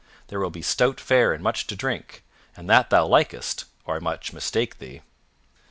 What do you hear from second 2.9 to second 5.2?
likest, or I much mistake thee."